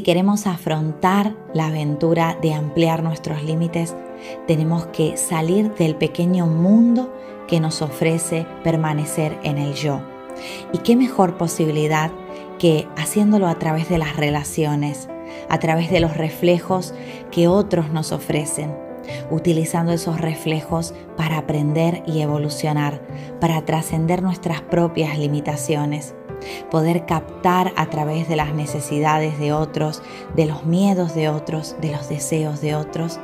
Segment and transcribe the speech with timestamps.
[0.00, 3.94] Si queremos afrontar la aventura de ampliar nuestros límites,
[4.46, 7.14] tenemos que salir del pequeño mundo
[7.46, 10.00] que nos ofrece permanecer en el yo.
[10.72, 12.10] ¿Y qué mejor posibilidad
[12.58, 15.06] que haciéndolo a través de las relaciones,
[15.50, 16.94] a través de los reflejos
[17.30, 18.74] que otros nos ofrecen?
[19.28, 23.00] utilizando esos reflejos para aprender y evolucionar,
[23.40, 26.14] para trascender nuestras propias limitaciones
[26.70, 30.02] poder captar a través de las necesidades de otros,
[30.34, 33.20] de los miedos de otros, de los deseos de otros,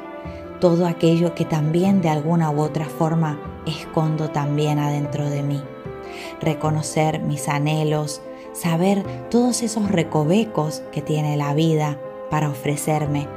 [0.60, 5.62] todo aquello que también de alguna u otra forma escondo también adentro de mí.
[6.40, 13.28] Reconocer mis anhelos, saber todos esos recovecos que tiene la vida para ofrecerme,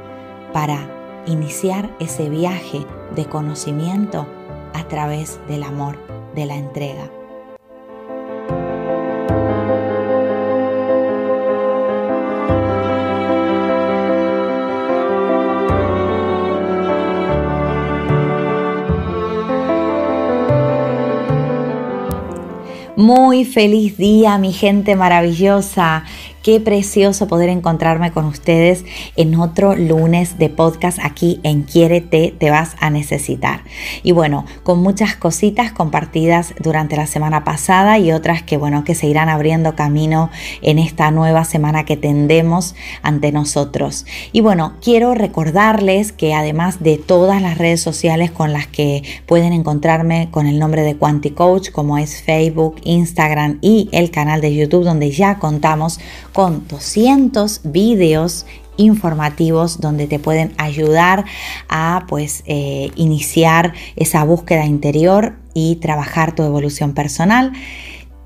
[0.52, 4.26] para iniciar ese viaje de conocimiento
[4.72, 5.98] a través del amor,
[6.34, 7.19] de la entrega.
[23.12, 26.04] Muy feliz día, mi gente maravillosa.
[26.42, 28.86] Qué precioso poder encontrarme con ustedes
[29.16, 33.62] en otro lunes de podcast aquí en Quiérete, te vas a necesitar.
[34.02, 38.94] Y bueno, con muchas cositas compartidas durante la semana pasada y otras que bueno, que
[38.94, 40.30] se irán abriendo camino
[40.62, 44.06] en esta nueva semana que tendemos ante nosotros.
[44.32, 49.52] Y bueno, quiero recordarles que además de todas las redes sociales con las que pueden
[49.52, 54.84] encontrarme con el nombre de Quanticoach, como es Facebook, Instagram y el canal de YouTube
[54.84, 56.00] donde ya contamos
[56.32, 58.46] con 200 vídeos
[58.76, 61.24] informativos donde te pueden ayudar
[61.68, 67.52] a pues eh, iniciar esa búsqueda interior y trabajar tu evolución personal.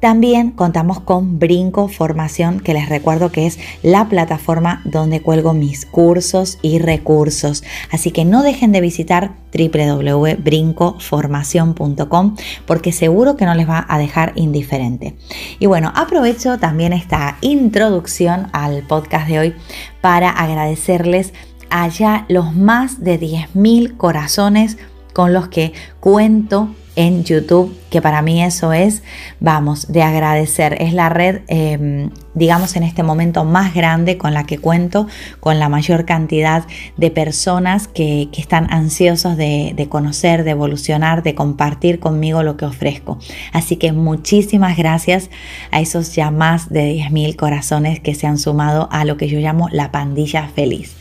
[0.01, 5.87] También contamos con Brinco Formación, que les recuerdo que es la plataforma donde cuelgo mis
[5.87, 7.65] cursos y recursos.
[7.91, 14.33] Así que no dejen de visitar www.brincoformación.com porque seguro que no les va a dejar
[14.37, 15.17] indiferente.
[15.59, 19.55] Y bueno, aprovecho también esta introducción al podcast de hoy
[20.03, 21.33] para agradecerles
[21.71, 24.77] allá los más de 10.000 corazones
[25.15, 29.03] con los que cuento en YouTube, que para mí eso es,
[29.41, 30.77] vamos, de agradecer.
[30.81, 35.07] Es la red, em, digamos, en este momento más grande con la que cuento,
[35.41, 36.65] con la mayor cantidad
[36.97, 42.67] de personas que, están ansiosos de, de, conocer, de evolucionar, de compartir conmigo lo que
[42.67, 43.19] ofrezco.
[43.53, 45.31] Así que muchísimas gracias
[45.71, 49.39] a esos ya más de 10.000 corazones que se han sumado a lo que yo
[49.39, 50.95] llamo la pandilla feliz.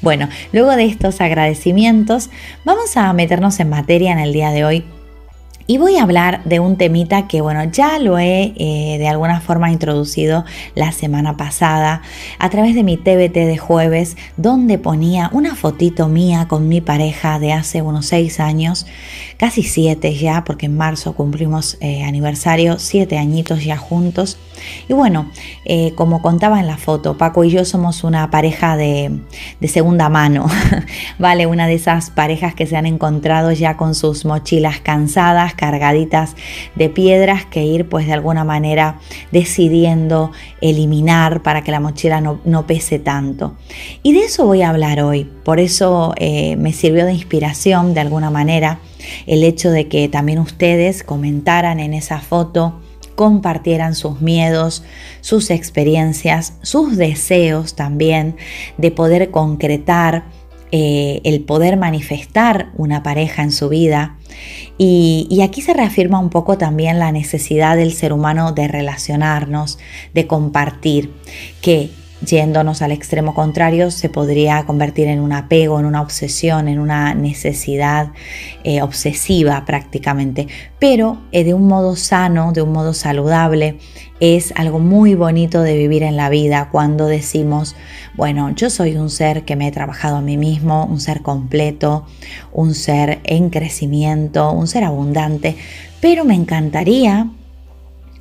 [0.00, 2.30] Bueno, luego de estos agradecimientos,
[2.64, 4.84] vamos a meternos en materia en el día de hoy
[5.70, 9.42] y voy a hablar de un temita que, bueno, ya lo he eh, de alguna
[9.42, 12.00] forma introducido la semana pasada
[12.38, 17.38] a través de mi TBT de jueves, donde ponía una fotito mía con mi pareja
[17.38, 18.86] de hace unos seis años,
[19.36, 24.38] casi siete ya, porque en marzo cumplimos eh, aniversario, siete añitos ya juntos.
[24.88, 25.30] Y bueno,
[25.64, 29.18] eh, como contaba en la foto, Paco y yo somos una pareja de,
[29.66, 30.46] segunda mano,
[31.18, 31.46] ¿vale?
[31.46, 36.34] Una de esas parejas que se han encontrado ya con sus mochilas cansadas, cargaditas
[36.74, 38.98] de piedras que ir pues de alguna manera
[39.32, 43.54] decidiendo eliminar para que la mochila no, pese tanto.
[44.02, 48.00] Y de eso voy a hablar hoy, por eso eh, me sirvió de inspiración de
[48.00, 48.80] alguna manera
[49.26, 52.80] el hecho de que también ustedes comentaran en esa foto
[53.18, 54.84] compartieran sus miedos,
[55.22, 58.36] sus experiencias, sus deseos también
[58.76, 60.26] de poder concretar,
[60.70, 64.16] eh, el poder manifestar una pareja en su vida.
[64.78, 69.80] Y, aquí se reafirma un poco también la necesidad del ser humano de relacionarnos,
[70.14, 71.12] de compartir,
[71.60, 71.90] que
[72.24, 77.14] yéndonos al extremo contrario se podría convertir en un apego, en una obsesión, en una
[77.14, 78.12] necesidad
[78.64, 80.48] eh, obsesiva prácticamente.
[80.78, 83.78] Pero eh, de un modo sano, de un modo saludable,
[84.20, 87.76] es algo muy bonito de vivir en la vida cuando decimos,
[88.16, 92.04] bueno, yo soy un ser que me he trabajado a mí mismo, un ser completo,
[92.52, 95.56] un ser en crecimiento, un ser abundante,
[96.00, 97.28] pero me encantaría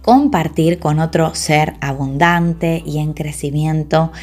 [0.07, 4.13] compartir con otro ser abundante y en crecimiento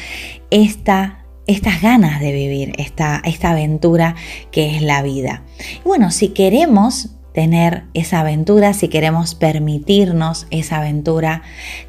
[0.49, 4.15] esta estas ganas de vivir, esta, esta aventura
[4.49, 5.43] que es la vida.
[5.83, 11.43] bueno, si queremos tener esa aventura, si queremos permitirnos esa aventura,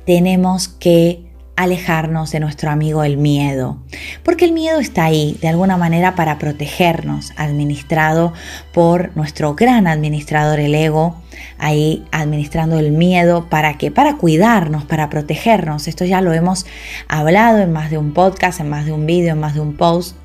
[0.04, 1.25] tenemos que
[1.56, 3.78] alejarnos de nuestro amigo el miedo,
[4.22, 8.34] porque el miedo está ahí de alguna manera para protegernos, administrado
[8.72, 11.16] por nuestro gran administrador el ego,
[11.58, 15.88] ahí administrando el miedo para que para cuidarnos, para protegernos.
[15.88, 16.66] Esto ya lo hemos
[17.08, 19.76] hablado en más de un podcast, en más de un vídeo, en más de un
[19.76, 20.16] post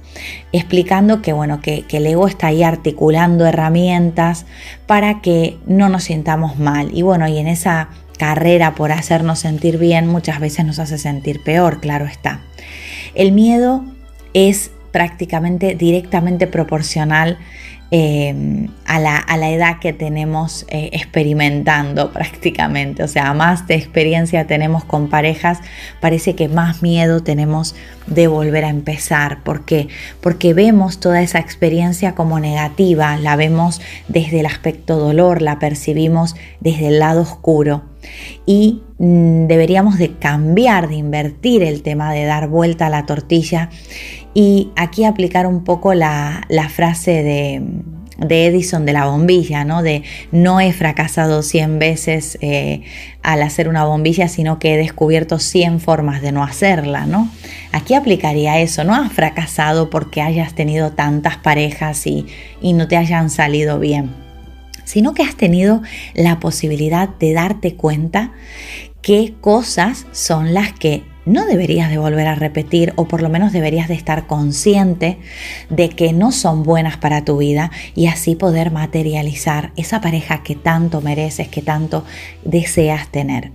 [0.52, 4.46] explicando que bueno que, que, el ego está ahí articulando herramientas
[4.86, 7.88] para que no nos sintamos mal y bueno y en esa
[8.22, 12.42] carrera por hacernos sentir bien muchas veces nos hace sentir peor, claro está.
[13.16, 13.84] El miedo
[14.36, 17.40] es prácticamente directamente proporcional
[17.94, 23.04] eh, a, la, edad que tenemos eh, experimentando prácticamente.
[23.04, 25.60] O sea, más de experiencia tenemos con parejas,
[26.00, 27.76] parece que más miedo tenemos
[28.08, 29.44] de volver a empezar.
[29.44, 29.90] ¿Por qué?
[30.22, 36.36] Porque vemos toda esa experiencia como negativa, la vemos desde el aspecto dolor, la percibimos
[36.62, 37.84] desde el lado oscuro.
[38.46, 43.70] Y mm, deberíamos de cambiar, de invertir el tema de dar vuelta a la tortilla
[44.34, 47.62] y aquí aplicar un poco la, frase de,
[48.48, 49.82] Edison de la bombilla, ¿no?
[49.82, 52.84] De no he fracasado 100 veces eh,
[53.24, 57.30] al hacer una bombilla, sino que he descubierto 100 formas de no hacerla, ¿no?
[57.72, 62.26] Aquí aplicaría eso, no has fracasado porque hayas tenido tantas parejas y,
[62.62, 64.12] y no te hayan salido bien,
[64.86, 65.82] sino que has tenido
[66.14, 68.32] la posibilidad de darte cuenta
[69.02, 73.52] qué cosas son las que no deberías de volver a repetir o por lo menos
[73.52, 75.18] deberías de estar consciente
[75.70, 80.56] de que no son buenas para tu vida y así poder materializar esa pareja que
[80.56, 82.04] tanto mereces, que tanto
[82.44, 83.52] deseas tener.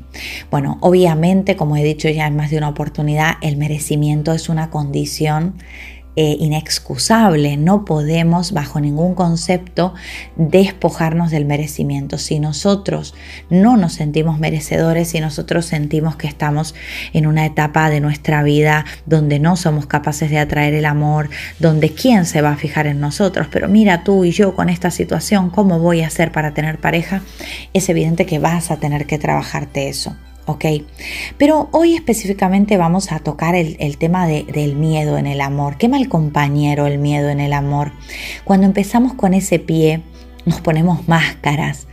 [0.51, 4.71] Bueno, obviamente, como he dicho ya en más de una oportunidad, el merecimiento es una
[4.71, 5.55] condición
[6.17, 7.57] eh, inexcusable.
[7.59, 9.95] No podemos bajo ningún concepto
[10.37, 12.17] despojarnos del merecimiento.
[12.17, 13.15] Si nosotros
[13.51, 16.75] no nos sentimos merecedores, si nosotros sentimos que estamos
[17.13, 21.29] en una etapa de nuestra vida donde no somos capaces de atraer el amor,
[21.59, 24.91] donde quién se va a fijar en nosotros, pero mira tú y yo con esta
[24.91, 27.21] situación, ¿cómo voy a hacer para tener pareja?
[27.75, 30.17] Es evidente que vas a tener que trabajarte eso.
[30.47, 30.65] ¿Ok?
[31.39, 35.77] Pero hoy específicamente vamos a tocar el, tema del miedo en el amor.
[35.77, 37.93] Qué mal compañero el miedo en el amor.
[38.45, 40.03] Cuando empezamos con ese pie,
[40.45, 41.87] nos ponemos máscaras.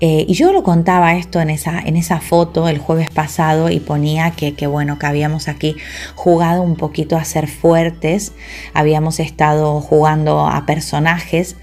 [0.00, 3.80] Eh, y yo lo contaba esto en esa, en esa foto el jueves pasado y
[3.80, 5.74] ponía que, que, bueno, que habíamos aquí
[6.14, 8.32] jugado un poquito a ser fuertes,
[8.74, 11.56] habíamos estado jugando a personajes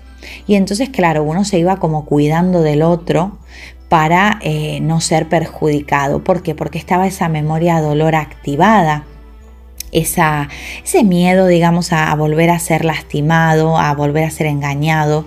[0.47, 3.37] y entonces, claro, uno se iba como cuidando del otro
[3.89, 6.23] para eh, no ser perjudicado.
[6.23, 6.55] ¿Por qué?
[6.55, 9.05] Porque estaba esa memoria dolor activada.
[9.91, 10.49] Esa,
[10.83, 15.25] ese miedo, digamos, a, volver a ser lastimado, a volver a ser engañado.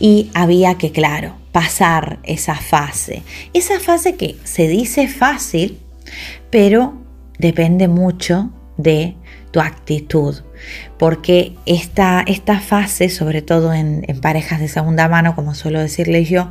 [0.00, 3.22] Y había que, claro, pasar esa fase.
[3.52, 5.78] Esa fase que se dice fácil,
[6.50, 6.94] pero
[7.38, 8.50] depende mucho
[8.82, 9.14] de
[9.50, 10.36] tu actitud,
[10.98, 16.50] porque esta, esta fase, sobre todo en, parejas de segunda mano, como suelo decirles yo,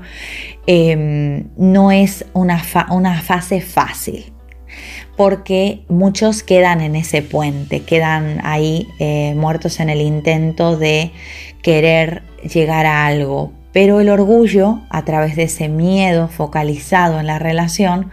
[0.67, 4.33] em, no es una, una fase fácil
[5.19, 11.11] porque muchos quedan en ese puente, quedan ahí eh, muertos en el intento de
[11.61, 13.51] querer llegar a algo.
[13.73, 18.11] Pero el orgullo, a través de ese miedo focalizado en la relación,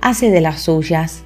[0.00, 1.22] hace de las suyas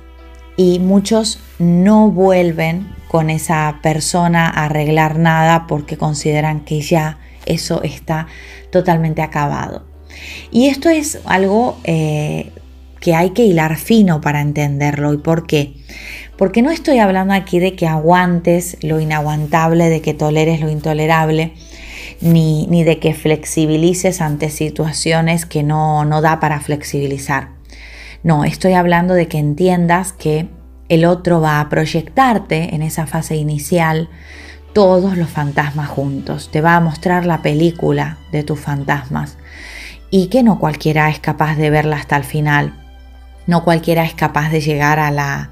[0.56, 7.82] y muchos no vuelven con esa persona a arreglar nada porque consideran que ya eso
[7.82, 8.26] está
[8.70, 9.84] totalmente acabado.
[10.50, 12.50] Y esto es algo eh,
[13.00, 15.12] que hay que hilar fino para entenderlo.
[15.12, 15.74] ¿Y por qué?
[16.36, 21.52] Porque no estoy hablando aquí de que aguantes lo inaguantable, de que toleres lo intolerable,
[22.20, 27.53] ni, ni de que flexibilices ante situaciones que no, no da para flexibilizar.
[28.24, 30.48] No, estoy hablando de que entiendas que
[30.88, 34.08] el otro va a proyectarte en esa fase inicial
[34.72, 36.50] todos los fantasmas juntos.
[36.50, 39.36] Te va a mostrar la película de tus fantasmas.
[40.10, 42.72] y que no cualquiera es capaz de verla hasta el final,
[43.48, 45.50] no cualquiera es capaz de llegar a la,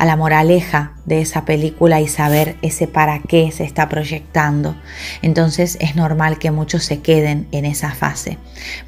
[0.00, 4.74] a la moraleja de esa película y saber ese para qué se está proyectando.
[5.20, 8.38] Entonces es normal que muchos se queden en esa fase.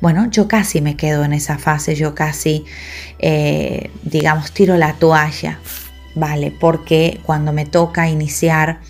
[0.01, 2.65] Bueno, yo casi me quedo en esa fase, yo casi,
[3.19, 5.59] eh, digamos, tiro la toalla,
[6.15, 6.51] ¿vale?
[6.51, 8.81] Porque cuando me toca iniciar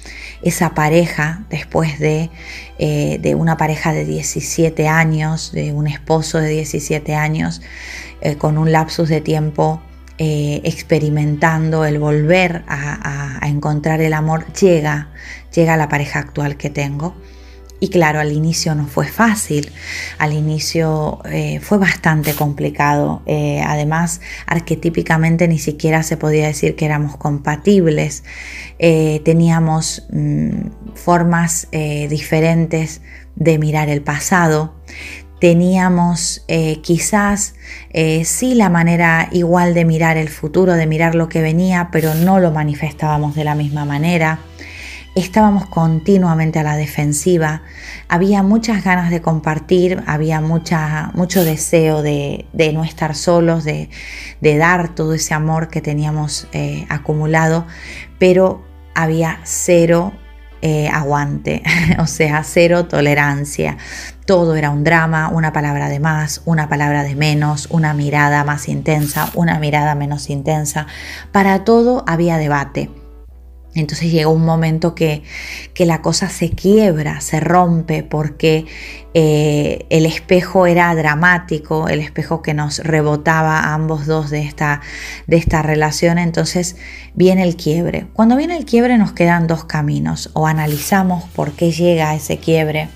[0.42, 2.30] esa pareja después de,
[2.78, 7.62] eh, de, una pareja de 17 años, de un esposo de 17 años,
[8.20, 9.82] eh, con un lapsus de tiempo
[10.24, 15.08] eh, experimentando el volver a, encontrar el amor, llega,
[15.52, 17.16] llega a la pareja actual que tengo.
[17.80, 19.72] Y claro, al inicio no fue fácil,
[20.18, 23.22] al inicio eh, fue bastante complicado.
[23.26, 28.22] Eh, además, arquetípicamente ni siquiera se podía decir que éramos compatibles.
[28.78, 33.00] teníamos mm, formas diferentes
[33.34, 34.72] de mirar el pasado
[35.42, 37.56] teníamos eh, quizás
[37.90, 42.14] eh, sí la manera igual de mirar el futuro, de mirar lo que venía, pero
[42.14, 44.38] no lo manifestábamos de la misma manera.
[45.16, 47.62] Estábamos continuamente a la defensiva,
[48.06, 53.88] había muchas ganas de compartir, había mucha, mucho deseo de, no estar solos, de,
[54.40, 57.66] dar todo ese amor que teníamos eh, acumulado,
[58.20, 58.62] pero
[58.94, 60.12] había cero
[60.92, 61.62] aguante,
[61.98, 63.76] o sea, cero tolerancia.
[64.24, 68.68] Todo era un drama, una palabra de más, una palabra de menos, una mirada más
[68.68, 70.86] intensa, una mirada menos intensa.
[71.32, 73.01] Para todo había debate.
[73.74, 75.22] Entonces llegó un momento que,
[75.72, 78.66] que, la cosa se quiebra, se rompe, porque
[79.14, 84.82] eh, el espejo era dramático, el espejo que nos rebotaba a ambos dos de esta,
[85.26, 86.18] de esta relación.
[86.18, 86.76] Entonces
[87.14, 88.06] viene el quiebre.
[88.12, 90.30] Cuando viene el quiebre nos quedan dos caminos.
[90.34, 92.88] O analizamos por qué llega ese quiebre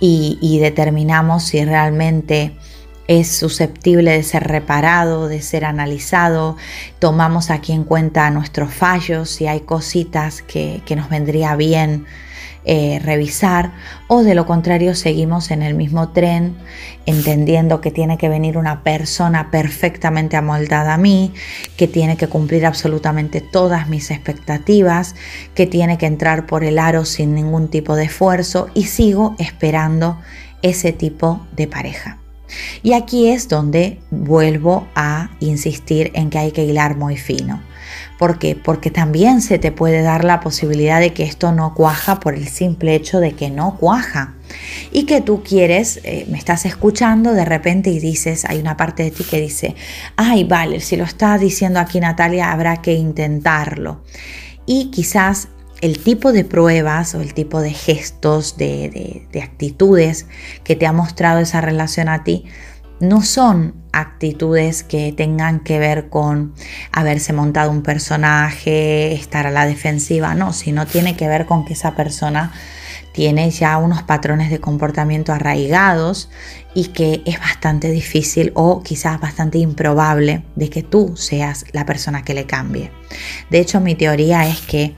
[0.00, 2.52] y, determinamos si realmente
[3.08, 6.56] es susceptible de ser reparado, de ser analizado,
[6.98, 12.06] tomamos aquí en cuenta nuestros fallos, si hay cositas que, que nos vendría bien
[12.66, 13.72] eh, revisar
[14.08, 16.56] o de lo contrario seguimos en el mismo tren
[17.04, 21.34] entendiendo que tiene que venir una persona perfectamente amoldada a mí,
[21.76, 25.14] que tiene que cumplir absolutamente todas mis expectativas,
[25.54, 30.18] que tiene que entrar por el aro sin ningún tipo de esfuerzo y sigo esperando
[30.62, 32.23] ese tipo de pareja.
[32.82, 37.62] Y aquí es donde vuelvo a insistir en que hay que hilar muy fino.
[38.18, 38.54] ¿Por qué?
[38.54, 42.48] Porque también se te puede dar la posibilidad de que esto no cuaja por el
[42.48, 44.34] simple hecho de que no cuaja.
[44.92, 49.02] Y que tú quieres, eh, me estás escuchando de repente y dices, hay una parte
[49.02, 49.74] de ti que dice,
[50.16, 54.02] ay, vale, si lo está diciendo aquí Natalia, habrá que intentarlo.
[54.66, 55.48] Y quizás
[55.80, 60.26] el tipo de pruebas o el tipo de gestos, de, de actitudes
[60.62, 62.46] que te ha mostrado esa relación a ti,
[63.00, 66.54] no son actitudes que tengan que ver con
[66.92, 71.74] haberse montado un personaje, estar a la defensiva, no, sino tiene que ver con que
[71.74, 72.52] esa persona
[73.12, 76.30] tiene ya unos patrones de comportamiento arraigados
[76.74, 82.24] y que es bastante difícil o quizás bastante improbable de que tú seas la persona
[82.24, 82.90] que le cambie.
[83.50, 84.96] De hecho, mi teoría es que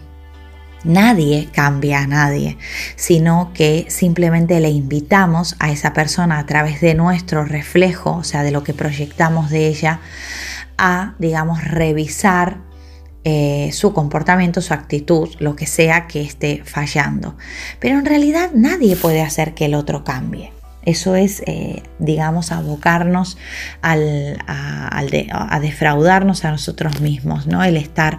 [0.87, 2.59] Nadie cambia a nadie,
[2.95, 8.45] sino que simplemente le invitamos a esa persona a través de nuestro reflejo, o sea,
[8.45, 10.01] de lo que proyectamos de ella,
[10.79, 12.59] a, digamos, revisar
[13.25, 17.37] eh, su comportamiento, su actitud, lo que sea que esté fallando.
[17.81, 20.56] Pero en realidad nadie puede hacer que el otro cambie.
[20.87, 23.37] Eso es, eh, digamos, abocarnos
[23.83, 27.63] al, a, defraudarnos a nosotros mismos, ¿no?
[27.65, 28.19] El estar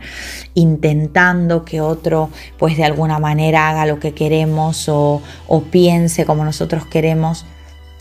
[0.53, 6.43] intentando que otro, pues de alguna manera haga lo que queremos o, o piense como
[6.43, 7.45] nosotros queremos.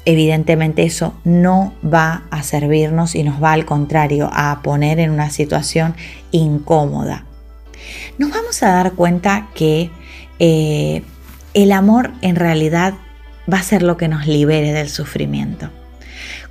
[0.04, 5.30] Evidentemente eso no va a servirnos y nos va al contrario a poner en una
[5.30, 5.94] situación
[6.32, 7.25] incómoda.
[8.18, 9.90] Nos vamos a dar cuenta que
[10.38, 11.02] eh,
[11.54, 12.94] el amor en realidad
[13.52, 15.70] va a ser lo que nos libere del sufrimiento.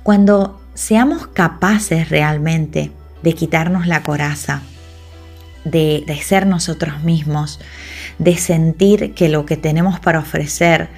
[0.02, 4.62] Cuando seamos capaces realmente de quitarnos la coraza,
[5.64, 7.60] de, ser nosotros mismos,
[8.18, 10.88] de sentir que lo que tenemos para ofrecer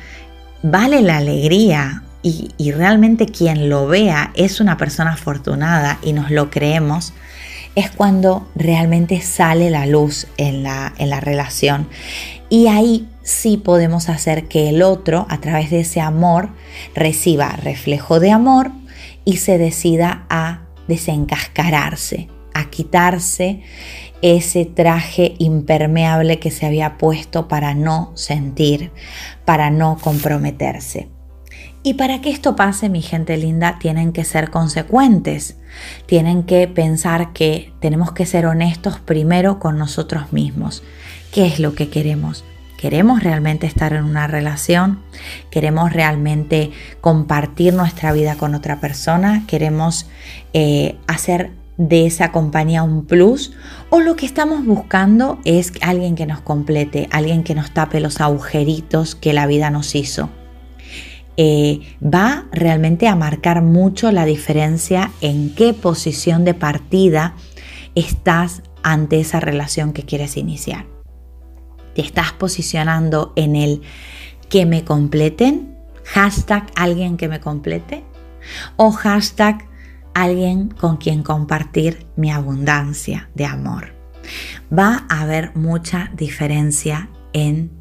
[0.62, 6.50] vale la alegría y, realmente quien lo vea es una persona afortunada y nos lo
[6.50, 7.14] creemos,
[7.74, 11.88] es cuando realmente sale la luz en la, en la relación.
[12.50, 16.50] Y ahí sí podemos hacer que el otro, a través de ese amor,
[16.94, 18.70] reciba reflejo de amor
[19.24, 23.62] y se decida a desencascararse, a quitarse
[24.22, 28.90] ese traje impermeable que se había puesto para no sentir,
[29.44, 31.08] para no comprometerse.
[31.82, 35.56] Y para que esto pase, mi gente linda, tienen que ser consecuentes.
[36.06, 40.82] Tienen que pensar que tenemos que ser honestos primero con nosotros mismos.
[41.32, 42.44] ¿Qué es lo que queremos?
[42.78, 45.00] ¿Queremos realmente estar en una relación?
[45.50, 46.70] ¿Queremos realmente
[47.00, 49.44] compartir nuestra vida con otra persona?
[49.46, 50.06] ¿Queremos
[50.54, 53.52] eh, hacer de esa compañía un plus?
[53.90, 58.20] ¿O lo que estamos buscando es alguien que nos complete, alguien que nos tape los
[58.20, 60.30] agujeritos que la vida nos hizo?
[61.36, 67.34] Eh, va realmente a marcar mucho la diferencia en qué posición de partida
[67.94, 70.97] estás ante esa relación que quieres iniciar
[71.98, 73.82] te estás posicionando en el
[74.48, 75.74] que me completen,
[76.04, 78.04] hashtag alguien que me complete
[78.76, 79.66] o hashtag
[80.14, 83.94] alguien con quien compartir mi abundancia de amor.
[84.72, 87.72] Va a haber mucha diferencia en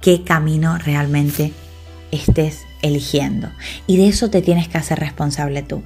[0.00, 1.52] qué camino realmente
[2.10, 3.50] estés eligiendo.
[3.86, 5.84] Y de eso te tienes que hacer responsable tú,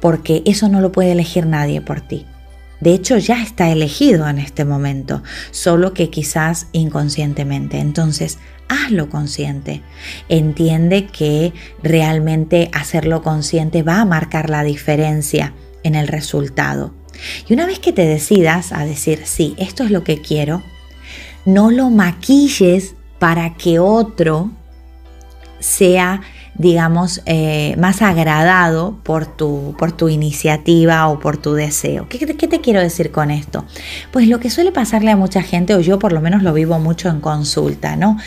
[0.00, 2.26] porque eso no lo puede elegir nadie por ti.
[2.80, 7.78] De hecho, ya está elegido en este momento, solo que quizás inconscientemente.
[7.78, 8.38] Entonces,
[8.68, 9.82] hazlo consciente.
[10.28, 11.52] Entiende que
[11.82, 16.94] realmente hacerlo consciente va a marcar la diferencia en el resultado.
[17.48, 20.62] Y una vez que te decidas a decir, sí, esto es lo que quiero,
[21.44, 24.50] no lo maquilles para que otro
[25.60, 26.20] sea
[26.56, 32.08] digamos, eh, más agradado por tu, por tu iniciativa o por tu deseo.
[32.08, 33.64] ¿Qué, ¿Qué, te quiero decir con esto?
[34.12, 36.78] Pues lo que suele pasarle a mucha gente, o yo por lo menos lo vivo
[36.78, 38.18] mucho en consulta, ¿no?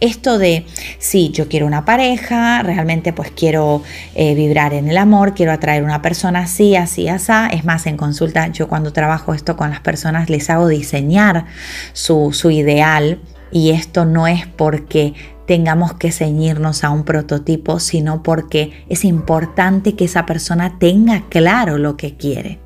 [0.00, 0.66] Esto de,
[0.98, 3.82] sí, yo quiero una pareja, realmente pues quiero
[4.14, 7.26] eh, vibrar en el amor, quiero atraer una persona así, así, así.
[7.50, 11.46] Es más, en consulta, yo cuando trabajo esto con las personas les hago diseñar
[11.92, 13.18] su, su ideal.
[13.56, 15.14] Y esto no es porque
[15.46, 21.78] tengamos que ceñirnos a un prototipo, sino porque es importante que esa persona tenga claro
[21.78, 22.58] lo que quiere.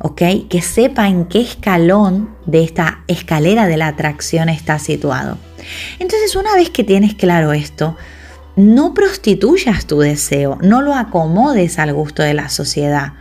[0.00, 0.22] ¿Ok?
[0.50, 5.38] Que sepa en qué escalón de esta escalera de la atracción está situado.
[6.00, 7.96] Entonces, una vez que tienes claro esto,
[8.56, 13.12] no prostituyas tu deseo, no lo acomodes al gusto de la sociedad.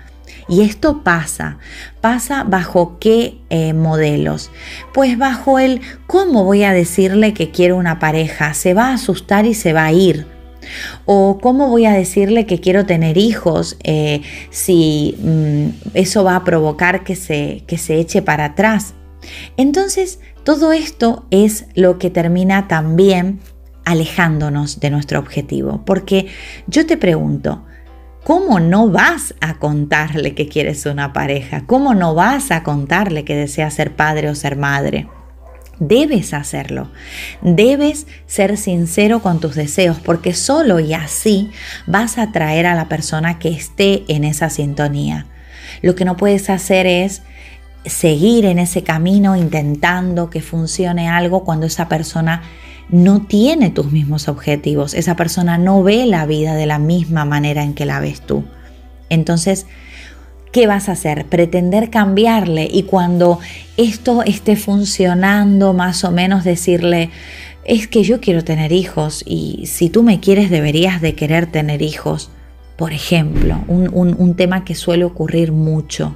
[0.48, 1.58] Y esto pasa,
[2.02, 4.52] pasa bajo qué eh, modelos?
[4.94, 9.46] Pues bajo el cómo voy a decirle que quiero una pareja, se va a asustar
[9.46, 10.28] y se va a ir.
[11.06, 16.44] O cómo voy a decirle que quiero tener hijos eh, si mm, eso va a
[16.44, 18.94] provocar que se, que se eche para atrás.
[19.58, 23.40] Entonces, todo esto es lo que termina también
[23.84, 25.84] alejándonos de nuestro objetivo.
[25.86, 26.28] Porque
[26.68, 27.64] yo te pregunto,
[28.26, 31.62] ¿Cómo no vas a contarle que quieres una pareja?
[31.68, 35.08] ¿Cómo no vas a contarle que deseas ser padre o ser madre?
[35.78, 36.90] Debes hacerlo.
[37.44, 41.52] Debes ser sincero con tus deseos porque solo y así
[41.86, 45.28] vas a atraer a la persona que esté en esa sintonía.
[45.84, 47.22] Lo que no puedes hacer es
[47.86, 52.42] seguir en ese camino intentando que funcione algo cuando esa persona
[52.89, 57.63] no tiene tus mismos objetivos, esa persona no ve la vida de la misma manera
[57.63, 58.43] en que la ves tú.
[59.10, 59.65] Entonces,
[60.52, 61.26] ¿qué vas a hacer?
[61.26, 63.39] Pretender cambiarle y cuando
[63.78, 67.10] esto esté funcionando, más o menos decirle,
[67.65, 71.82] es que yo quiero tener hijos y si tú me quieres deberías de querer tener
[71.82, 72.30] hijos.
[72.78, 76.13] Por ejemplo, un, un tema que suele ocurrir mucho.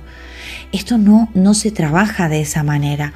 [0.74, 3.14] Esto no, no se trabaja de esa manera.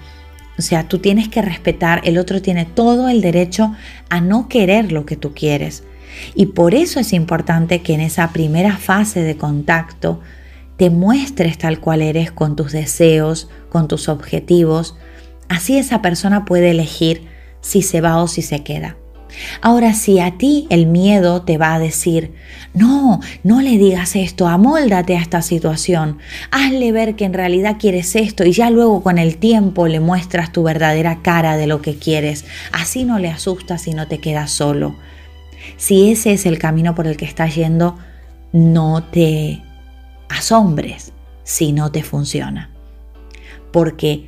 [0.58, 3.74] O sea, tú tienes que respetar, el otro tiene todo el derecho
[4.10, 5.84] a no querer lo que tú quieres.
[6.36, 10.22] Y por eso es importante que en esa primera fase de contacto
[10.78, 14.96] te muestres tal cual eres con tus deseos, con tus objetivos.
[15.50, 17.28] Así esa persona puede elegir
[17.62, 18.98] si se va o si se queda.
[19.62, 22.34] Ahora, si a ti el miedo te va a decir,
[22.74, 26.18] no, no le digas esto, amóldate a esta situación,
[26.50, 30.52] hazle ver que en realidad quieres esto y ya luego con el tiempo le muestras
[30.52, 34.52] tu verdadera cara de lo que quieres, así no le asustas y no te quedas
[34.52, 34.96] solo.
[35.78, 37.98] Si ese es el camino por el que estás yendo,
[38.52, 39.62] no te
[40.30, 42.70] asombres si no te funciona.
[43.72, 44.28] Porque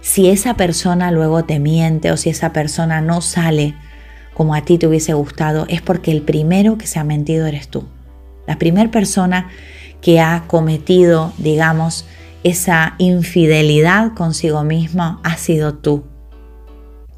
[0.00, 3.74] si esa persona luego te miente o si esa persona no sale
[4.34, 7.68] como a ti te hubiese gustado, es porque el primero que se ha mentido eres
[7.68, 7.84] tú.
[8.46, 9.50] La primera persona
[10.00, 12.06] que ha cometido, digamos,
[12.42, 16.04] esa infidelidad consigo misma ha sido tú.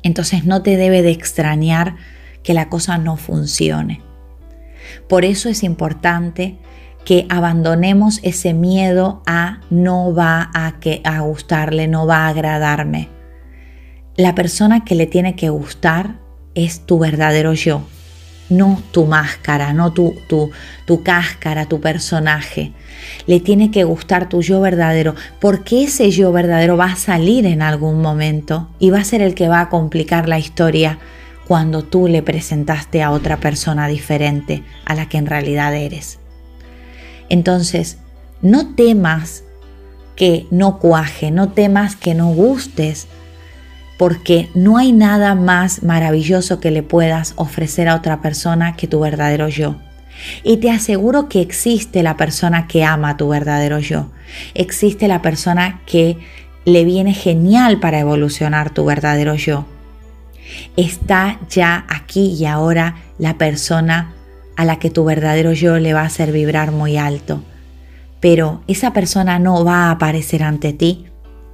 [0.02, 1.96] Entonces no te debe de extrañar
[2.42, 4.00] que la cosa no funcione.
[5.08, 6.58] Por eso es importante
[7.04, 13.08] que abandonemos ese miedo a no va a, que, a gustarle, no va a agradarme.
[14.16, 16.21] La persona que le tiene que gustar
[16.54, 17.82] es tu verdadero yo,
[18.48, 20.50] no tu máscara, no tu, tu,
[20.84, 22.72] tu cáscara, tu personaje.
[23.26, 27.62] Le tiene que gustar tu yo verdadero, porque ese yo verdadero va a salir en
[27.62, 30.98] algún momento y va a ser el que va a complicar la historia
[31.46, 36.18] cuando tú le presentaste a otra persona diferente a la que en realidad eres.
[37.28, 37.98] Entonces,
[38.42, 39.44] no temas
[40.16, 43.06] que no cuaje, no temas que no gustes,
[43.98, 49.00] porque no hay nada más maravilloso que le puedas ofrecer a otra persona que tu
[49.00, 49.76] verdadero yo.
[50.42, 54.10] Y te aseguro que existe la persona que ama a tu verdadero yo.
[54.54, 56.18] Existe la persona que
[56.64, 59.66] le viene genial para evolucionar tu verdadero yo.
[60.76, 64.12] Está ya aquí y ahora la persona
[64.56, 67.42] a la que tu verdadero yo le va a hacer vibrar muy alto.
[68.20, 71.06] Pero esa persona no va a aparecer ante ti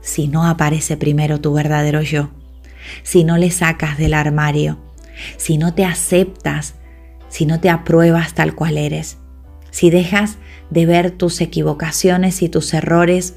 [0.09, 2.31] si no aparece primero tu verdadero yo,
[3.03, 4.79] si no le sacas del armario,
[5.37, 6.77] si no te aceptas,
[7.29, 9.19] si no te apruebas tal cual eres,
[9.71, 10.39] si dejas
[10.71, 13.35] de ver tus equivocaciones y tus errores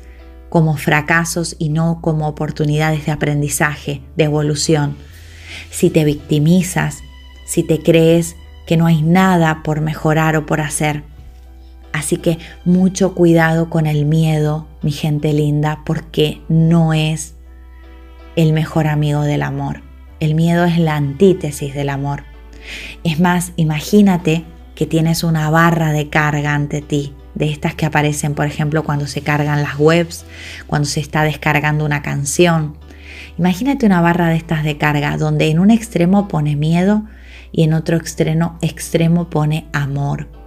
[0.50, 4.96] como fracasos y no como oportunidades de aprendizaje, de evolución,
[5.72, 7.00] si te victimizas,
[7.46, 11.04] si te crees que no hay nada por mejorar o por hacer.
[11.94, 17.36] Así que mucho cuidado con el miedo, mi gente linda, porque no es
[18.36, 19.82] el mejor amigo del amor.
[20.20, 22.24] El miedo es la antítesis del amor.
[23.04, 28.36] Es más, imagínate que tienes una barra de carga ante ti, de estas que aparecen,
[28.36, 30.26] por ejemplo, cuando se cargan las webs,
[30.68, 32.78] cuando se está descargando una canción.
[33.38, 37.04] Imagínate una barra de estas de carga donde en un extremo pone miedo
[37.52, 40.41] y en otro extremo, extremo pone amor.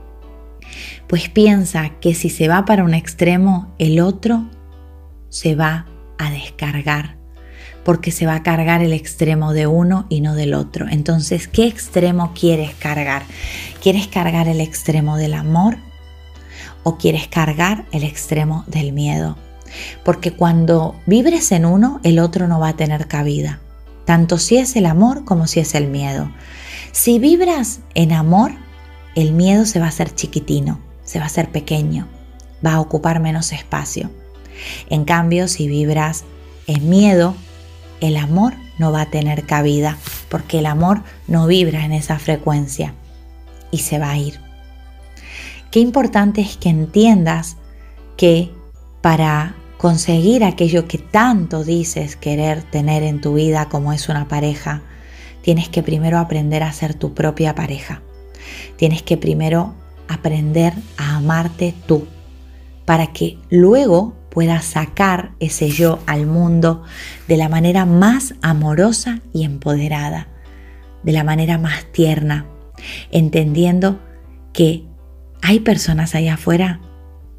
[1.07, 4.49] Pues piensa que si se va para un extremo, el otro
[5.29, 5.87] se va
[6.19, 7.17] a descargar,
[7.85, 10.87] porque se va a cargar el extremo de uno y no del otro.
[10.89, 13.23] Entonces, ¿qué extremo quieres cargar?
[13.83, 15.77] ¿Quieres cargar el extremo del amor
[16.83, 19.37] o quieres cargar el extremo del miedo?
[20.05, 23.61] Porque cuando vibres en uno, el otro no va a tener cabida,
[24.05, 26.31] tanto si es el amor como si es el miedo.
[26.93, 28.53] Si vibras en amor,
[29.15, 32.09] el miedo se va a hacer chiquitino, se va a hacer pequeño,
[32.65, 34.11] va a ocupar menos espacio.
[34.91, 36.25] En cambio, si vibras
[36.67, 37.35] en miedo,
[38.01, 39.99] el amor no va a tener cabida,
[40.29, 42.95] porque el amor no vibra en esa frecuencia
[43.71, 44.41] y se va a ir.
[45.71, 47.57] Qué importante es que entiendas
[48.17, 48.51] que
[49.01, 54.83] para conseguir aquello que tanto dices querer tener en tu vida como es una pareja,
[55.43, 58.01] tienes que primero aprender a ser tu propia pareja.
[58.77, 59.75] Tienes que primero
[60.09, 62.07] aprender a amarte tú
[62.85, 66.83] para que luego puedas sacar ese yo al mundo
[67.29, 70.29] de la manera más amorosa y empoderada,
[71.03, 72.47] de la manera más tierna,
[73.11, 74.01] entendiendo
[74.53, 74.85] que
[75.41, 76.81] hay personas allá afuera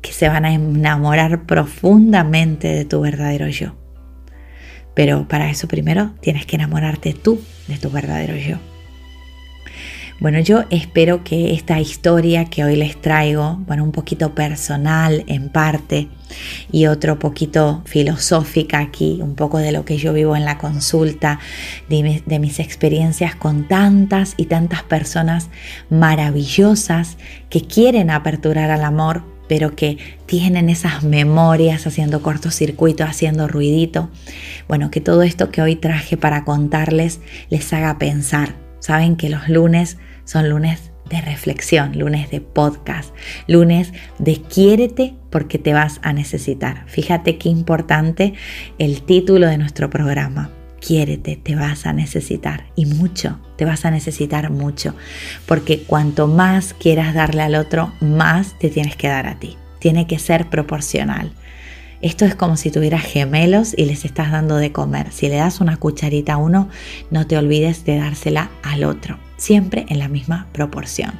[0.01, 3.75] que se van a enamorar profundamente de tu verdadero yo.
[4.93, 8.57] Pero para eso primero tienes que enamorarte tú de tu verdadero yo.
[10.17, 15.49] Bueno, yo espero que esta historia que hoy les traigo, bueno, un poquito personal en
[15.49, 16.07] parte
[16.71, 21.39] y otro poquito filosófica aquí, un poco de lo que yo vivo en la consulta,
[21.89, 25.49] de, de mis experiencias con tantas y tantas personas
[25.89, 27.17] maravillosas
[27.49, 29.97] que quieren aperturar al amor, pero que
[30.27, 34.09] tienen esas memorias haciendo cortocircuito, haciendo ruidito.
[34.69, 38.64] Bueno, que todo esto que hoy traje para contarles les haga pensar.
[38.85, 43.15] Saben que los lunes son lunes de reflexión, lunes de podcast,
[43.47, 46.83] lunes de quiérete porque te vas a necesitar.
[46.85, 48.35] Fíjate qué importante
[48.77, 50.51] el título de nuestro programa.
[50.79, 54.93] Quiérete, te vas a necesitar y mucho, te vas a necesitar mucho,
[55.47, 59.57] porque cuanto más quieras darle al otro, más te tienes que dar a ti.
[59.79, 61.31] Tiene que ser proporcional.
[62.01, 65.11] Esto es como si tuvieras gemelos y les estás dando de comer.
[65.11, 66.69] Si le das una cucharita a uno,
[67.11, 71.11] no te olvides de dársela al otro siempre en la misma proporción.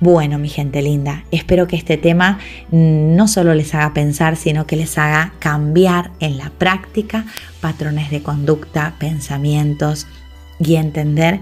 [0.00, 2.38] Bueno, mi gente linda, espero que este tema
[2.70, 7.24] no solo les haga pensar, sino que les haga cambiar en la práctica
[7.60, 10.06] patrones de conducta, pensamientos
[10.58, 11.40] y entender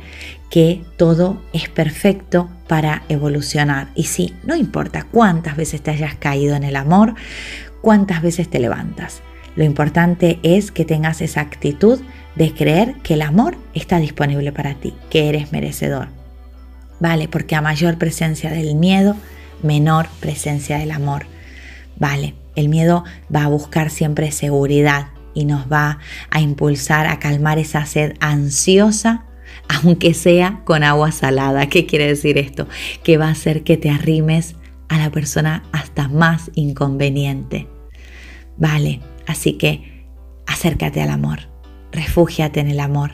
[0.48, 3.88] que todo es perfecto para evolucionar.
[3.94, 7.14] Y sí, no importa cuántas veces te hayas caído en el amor,
[7.83, 9.21] cuántas veces te levantas.
[9.55, 12.01] Lo importante es que tengas esa actitud
[12.37, 16.09] de creer que el amor está disponible para ti, que eres merecedor.
[17.01, 19.16] Vale, porque a mayor presencia del miedo,
[19.62, 21.27] menor presencia del amor.
[21.99, 25.99] Vale, el miedo va a buscar siempre seguridad y nos va
[26.31, 29.25] a impulsar a calmar esa sed ansiosa
[29.68, 31.68] aunque sea con agua salada.
[31.68, 32.68] ¿Qué quiere decir esto?
[33.03, 34.55] Que va a hacer que te arrimes
[34.92, 37.66] a la persona hasta más inconveniente.
[38.59, 40.05] Vale, así que
[40.46, 41.48] acércate al amor,
[41.92, 43.12] refúgiate en el amor,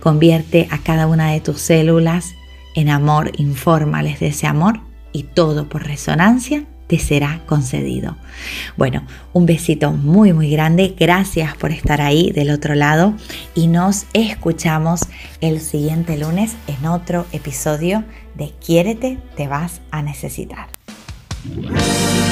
[0.00, 2.34] convierte a cada una de tus células
[2.74, 4.80] en amor, infórmales de ese amor
[5.12, 8.16] y todo por resonancia te será concedido.
[8.76, 13.14] Bueno, un besito muy muy grande, gracias por estar ahí del otro lado
[13.54, 15.02] y nos escuchamos
[15.40, 18.02] el siguiente lunes en otro episodio
[18.34, 20.81] de Quiérete, te vas a necesitar.
[21.44, 22.31] Thank you.